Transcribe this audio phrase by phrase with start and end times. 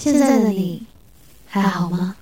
[0.00, 0.82] 现在的你
[1.46, 2.16] 还好吗？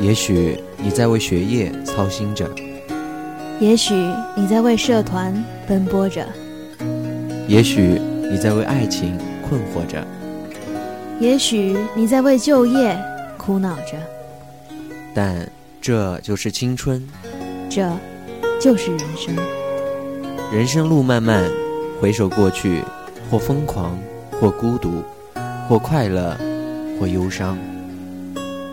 [0.00, 2.50] 也许你在为学业操心着，
[3.60, 3.94] 也许
[4.34, 5.32] 你在为社团
[5.68, 6.26] 奔波着，
[7.46, 9.16] 也许你在为爱情
[9.48, 10.04] 困惑着，
[11.20, 13.00] 也许你在为就业
[13.38, 13.96] 苦恼着。
[15.14, 15.48] 但
[15.80, 17.08] 这就是青春，
[17.68, 17.88] 这
[18.60, 19.36] 就是人生。
[20.52, 21.48] 人生路漫漫，
[22.00, 22.82] 回首过去，
[23.30, 23.96] 或疯狂，
[24.40, 25.04] 或孤独，
[25.70, 26.36] 或快乐，
[26.98, 27.56] 或忧伤。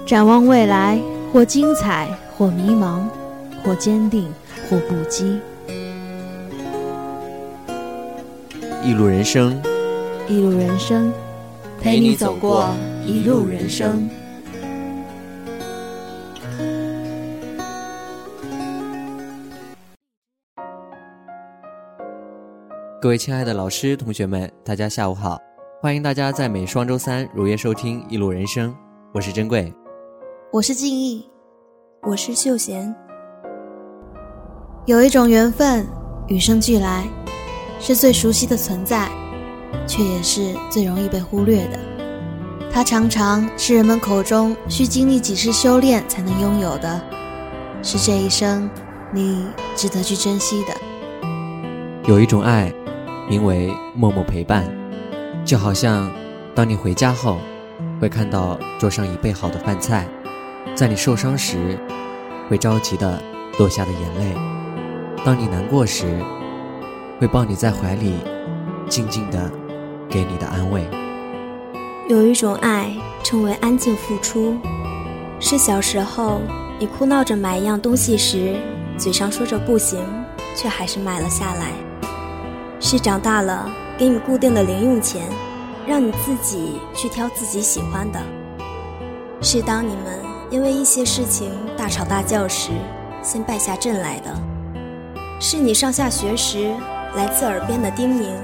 [0.04, 1.00] 展望未来，
[1.32, 3.04] 或精彩，或迷茫，
[3.64, 4.28] 或坚定，
[4.68, 5.40] 或不羁。
[8.84, 9.62] 一路人生，
[10.28, 11.14] 一路人生，
[11.80, 12.68] 陪你走过
[13.06, 14.10] 一路人生。
[23.00, 25.38] 各位亲爱的老师、同学们，大家下午好！
[25.80, 28.72] 欢迎大家在每双周三如约收听《一路人生》，
[29.14, 29.72] 我是珍贵，
[30.52, 31.24] 我是静逸，
[32.02, 32.94] 我是秀贤。
[34.88, 35.86] 有一种缘分，
[36.30, 37.08] 与生俱来，
[37.80, 39.08] 是最熟悉的存在，
[39.86, 41.78] 却也是最容易被忽略的。
[42.72, 47.00] 它常常是人们口中需经历几世修炼才能拥有的，
[47.84, 48.68] 是这一生
[49.14, 50.74] 你值得去珍惜的。
[52.10, 52.74] 有一种爱。
[53.30, 54.64] 名为默默陪伴，
[55.48, 56.12] 就好像
[56.54, 57.38] 当你回家后，
[58.02, 60.06] 会看到桌上已备好的饭菜，
[60.76, 61.80] 在你受伤时，
[62.50, 63.18] 会着急的
[63.58, 64.38] 落下的眼泪；
[65.24, 66.20] 当你难过时，
[67.18, 68.16] 会抱你在怀里，
[68.90, 69.50] 静静的
[70.10, 70.86] 给你的安慰。
[72.10, 72.94] 有一种爱
[73.24, 74.58] 称为安静付出，
[75.40, 76.42] 是小时候
[76.78, 78.58] 你哭闹着买一样东西时，
[78.98, 79.98] 嘴上说着不行，
[80.54, 81.72] 却还是买了下来。
[82.82, 85.28] 是长大了给你固定的零用钱，
[85.88, 88.20] 让你自己去挑自己喜欢的。
[89.42, 90.20] 是当你们
[90.52, 92.70] 因为一些事情大吵大叫时，
[93.24, 94.32] 先败下阵来的。
[95.40, 96.76] 是你上下学时
[97.16, 98.36] 来自耳边的叮咛，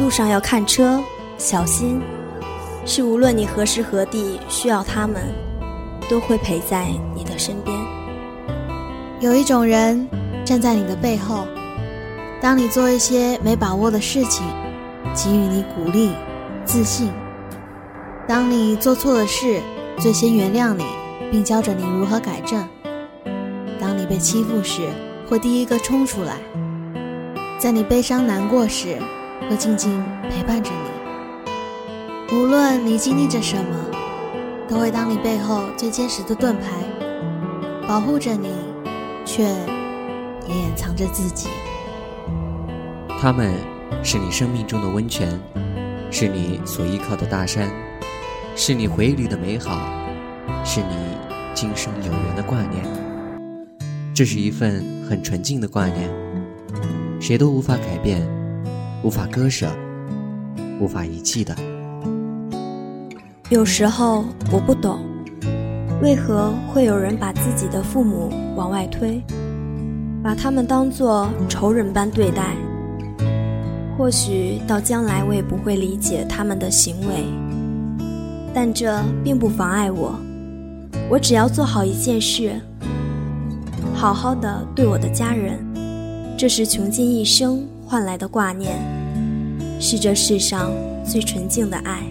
[0.00, 1.00] 路上要看车，
[1.38, 2.02] 小心。
[2.84, 5.22] 是无论你何时何地需要他们，
[6.10, 7.76] 都会陪在你的身边。
[9.20, 10.08] 有一种人
[10.44, 11.46] 站在你的背后。
[12.40, 14.46] 当你做一些没把握的事情，
[15.14, 16.12] 给予你鼓励、
[16.64, 17.08] 自信；
[18.28, 19.60] 当你做错了事，
[19.98, 20.84] 最先原谅你，
[21.30, 22.62] 并教着你如何改正；
[23.80, 24.82] 当你被欺负时，
[25.28, 26.34] 会第一个冲出来；
[27.58, 28.98] 在你悲伤难过时，
[29.48, 32.36] 会静静陪伴着你。
[32.36, 33.96] 无论你经历着什么，
[34.68, 36.66] 都会当你背后最坚实的盾牌，
[37.88, 38.50] 保护着你，
[39.24, 41.48] 却也掩藏着自己。
[43.26, 43.52] 他们
[44.04, 45.28] 是你生命中的温泉，
[46.12, 47.68] 是你所依靠的大山，
[48.54, 49.80] 是你回忆里的美好，
[50.64, 50.94] 是你
[51.52, 52.84] 今生有缘的挂念。
[54.14, 56.08] 这是一份很纯净的挂念，
[57.18, 58.24] 谁都无法改变，
[59.02, 59.66] 无法割舍，
[60.78, 61.52] 无法遗弃的。
[63.50, 65.00] 有时候我不懂，
[66.00, 69.20] 为何会有人把自己的父母往外推，
[70.22, 72.54] 把他们当作仇人般对待。
[73.96, 77.24] 或许到将来我也不会理解他们的行为，
[78.52, 80.14] 但这并不妨碍我。
[81.08, 82.60] 我只要做好一件事，
[83.94, 85.58] 好好的对我的家人，
[86.36, 88.76] 这是穷尽一生换来的挂念，
[89.80, 90.70] 是这世上
[91.02, 92.02] 最纯净的爱。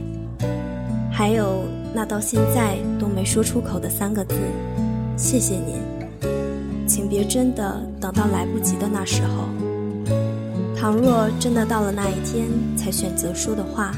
[1.12, 1.64] 还有
[1.94, 4.36] 那到现在都没说出口的三个字：
[5.16, 5.76] 谢谢您。
[6.88, 9.65] 请别真的等到来不及的那时候。
[10.86, 12.48] 倘若真的到了那一天
[12.78, 13.92] 才选择说的话，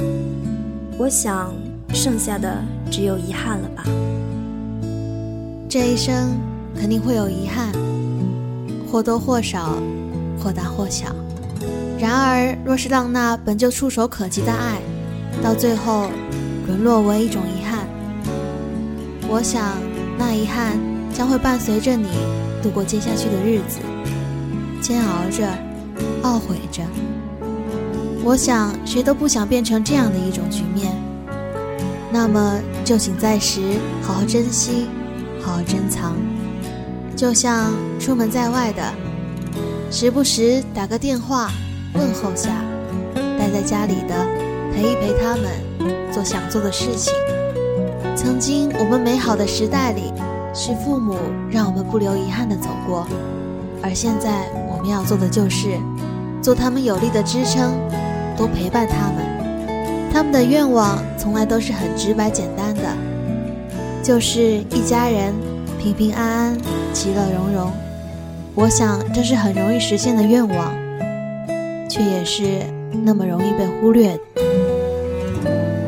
[0.98, 1.54] 我想
[1.94, 3.84] 剩下的只有遗憾了吧。
[5.68, 6.40] 这一生
[6.80, 7.74] 肯定会有遗憾，
[8.90, 9.78] 或多或少，
[10.42, 11.14] 或大或小。
[12.00, 14.80] 然而，若是让那本就触手可及的爱，
[15.44, 16.10] 到最后
[16.68, 17.86] 沦落为一种遗憾，
[19.28, 19.74] 我想
[20.18, 20.80] 那遗憾
[21.14, 22.08] 将会伴随着你
[22.64, 23.80] 度过接下去的日子，
[24.82, 25.67] 煎熬着。
[26.28, 26.84] 懊悔着，
[28.22, 30.94] 我想谁都不想变成这样的一种局面。
[32.12, 33.62] 那么就请在时
[34.02, 34.88] 好好珍惜，
[35.42, 36.16] 好好珍藏。
[37.16, 38.84] 就像出门在外的，
[39.90, 41.50] 时不时打个电话
[41.94, 42.50] 问候下；
[43.40, 44.28] 待在家里的，
[44.74, 47.14] 陪一陪他们，做想做的事情。
[48.18, 50.12] 曾经我们美好的时代里，
[50.54, 51.16] 是父母
[51.50, 53.08] 让我们不留遗憾的走过，
[53.82, 55.80] 而现在我们要做的就是。
[56.42, 57.74] 做他们有力的支撑，
[58.36, 59.26] 多陪伴他们。
[60.14, 62.82] 他们的愿望从来都是很直白简单的，
[64.02, 65.34] 就是一家人
[65.78, 66.58] 平平安安、
[66.94, 67.72] 其乐融融。
[68.56, 70.74] 我想这是很容易实现的愿望，
[71.88, 72.62] 却也是
[73.04, 74.18] 那么容易被忽略。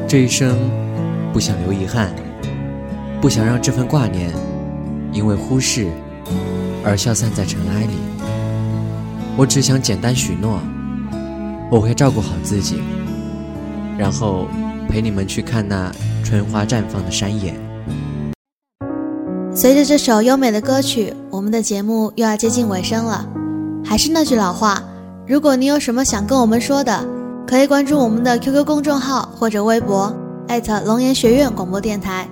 [0.08, 0.56] 这一生
[1.34, 2.12] 不想留遗憾，
[3.22, 4.30] 不想让这份挂念
[5.12, 5.88] 因为忽视
[6.84, 8.09] 而消散在尘埃里。
[9.40, 10.60] 我只想简单许诺，
[11.72, 12.82] 我会照顾好自己，
[13.98, 14.46] 然后
[14.90, 15.90] 陪你们去看那
[16.26, 17.56] 春花绽放的山野。
[19.56, 23.26] 随着这首优美的歌曲，我们的节目又要接近尾声了。
[23.82, 24.84] 还是那句老话，
[25.26, 27.08] 如果你有什么想跟我们说的，
[27.48, 30.14] 可以关注我们的 QQ 公众号或者微博，
[30.50, 32.28] 艾特龙岩学院广播电台。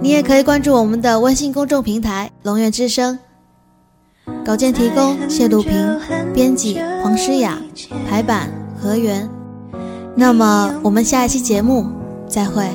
[0.00, 3.18] 你也可以关注我们的微信公众平台“龙源之声”。
[4.44, 5.72] 稿件提供谢露平，
[6.34, 7.58] 编辑黄诗雅，
[8.08, 9.28] 排版何源。
[10.14, 11.86] 那么我们下一期节目
[12.28, 12.68] 再会。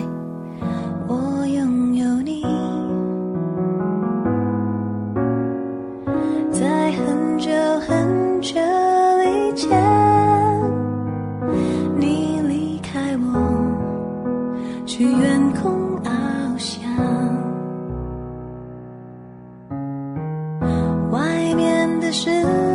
[22.11, 22.29] 世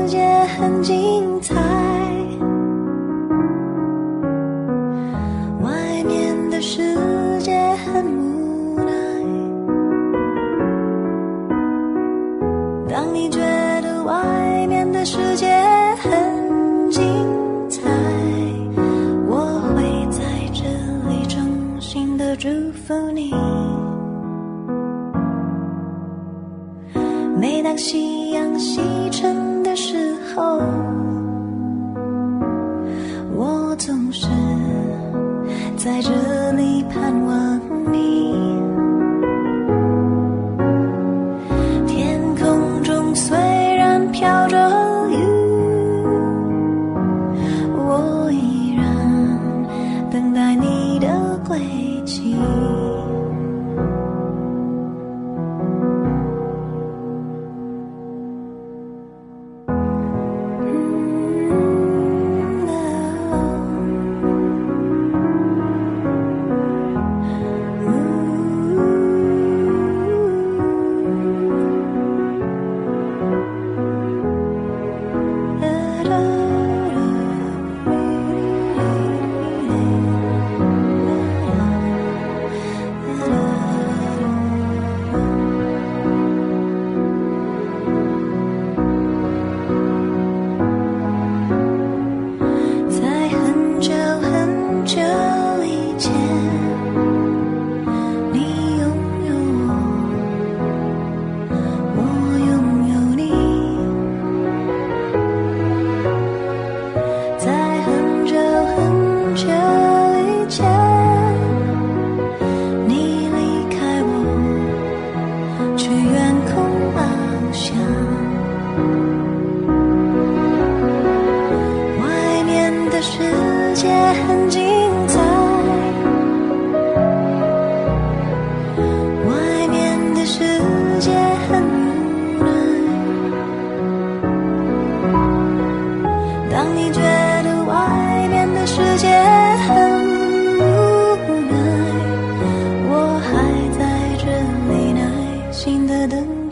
[0.07, 1.84] 界很精彩。
[35.85, 36.11] 在这
[36.53, 37.61] 里盼望
[37.93, 38.33] 你。
[41.87, 43.37] 天空中虽
[43.77, 44.57] 然飘着
[45.11, 45.17] 雨，
[47.77, 48.89] 我依然
[50.11, 51.59] 等待你的归
[52.07, 52.35] 期。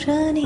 [0.04, 0.44] 着你。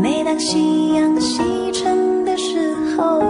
[0.00, 3.20] 每当夕阳西沉的时候